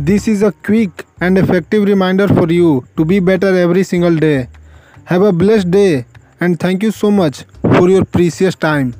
[0.00, 4.48] This is a quick and effective reminder for you to be better every single day.
[5.06, 6.06] Have a blessed day
[6.40, 8.94] and thank you so much for your precious time.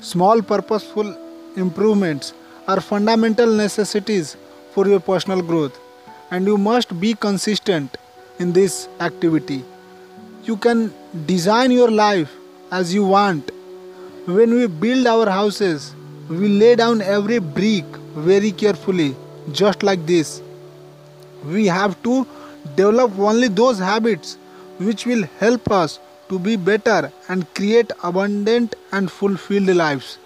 [0.00, 1.16] Small purposeful
[1.56, 2.32] improvements
[2.68, 4.36] are fundamental necessities
[4.70, 5.80] for your personal growth
[6.30, 7.96] and you must be consistent
[8.38, 9.64] in this activity.
[10.46, 10.92] You can
[11.26, 12.32] design your life
[12.70, 13.50] as you want.
[14.26, 15.92] When we build our houses,
[16.28, 19.16] we lay down every brick very carefully,
[19.50, 20.40] just like this.
[21.44, 22.24] We have to
[22.76, 24.38] develop only those habits
[24.78, 30.16] which will help us to be better and create abundant and fulfilled lives.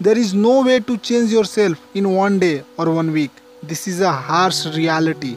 [0.00, 3.32] There is no way to change yourself in one day or one week.
[3.62, 5.36] This is a harsh reality.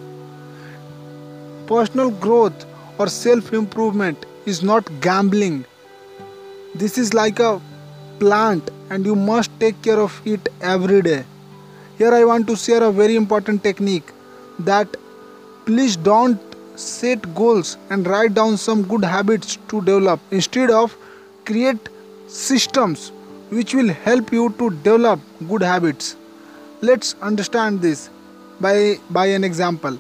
[1.68, 2.66] Personal growth
[2.98, 5.66] or self improvement is not gambling.
[6.74, 7.62] This is like a
[8.20, 11.24] plant and you must take care of it every day.
[11.98, 14.12] Here I want to share a very important technique
[14.60, 14.88] that
[15.66, 16.40] please don't
[16.76, 20.96] set goals and write down some good habits to develop instead of
[21.46, 21.90] create
[22.28, 23.12] systems
[23.50, 26.16] which will help you to develop good habits
[26.82, 28.10] let's understand this
[28.60, 29.98] by by an example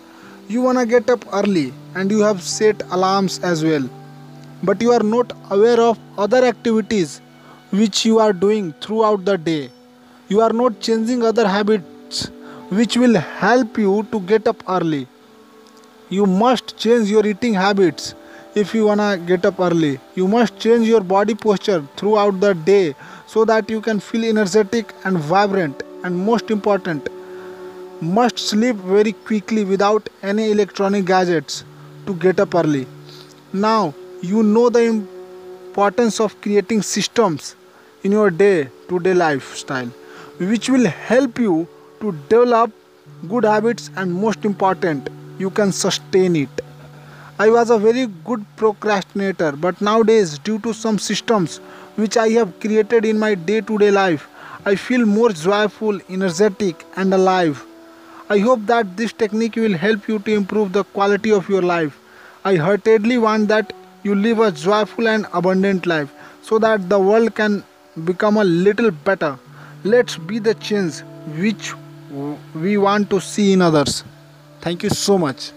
[0.47, 3.89] you want to get up early and you have set alarms as well.
[4.63, 7.21] But you are not aware of other activities
[7.71, 9.69] which you are doing throughout the day.
[10.27, 12.29] You are not changing other habits
[12.69, 15.07] which will help you to get up early.
[16.09, 18.13] You must change your eating habits
[18.55, 19.99] if you wanna get up early.
[20.15, 22.95] You must change your body posture throughout the day
[23.27, 27.07] so that you can feel energetic and vibrant and most important
[28.01, 31.63] must sleep very quickly without any electronic gadgets
[32.05, 32.87] to get up early.
[33.53, 37.55] Now you know the importance of creating systems
[38.03, 39.87] in your day to day lifestyle
[40.37, 41.67] which will help you
[42.01, 42.71] to develop
[43.29, 45.09] good habits and most important
[45.39, 46.61] you can sustain it.
[47.37, 51.57] I was a very good procrastinator but nowadays due to some systems
[51.95, 54.27] which i have created in my day to day life
[54.65, 57.65] i feel more joyful energetic and alive.
[58.29, 61.99] I hope that this technique will help you to improve the quality of your life
[62.49, 63.73] i heartedly want that
[64.03, 66.11] you live a joyful and abundant life
[66.41, 67.63] so that the world can
[68.09, 69.31] become a little better
[69.83, 70.99] let's be the change
[71.43, 71.73] which
[72.65, 74.03] we want to see in others
[74.65, 75.51] Thank you so much.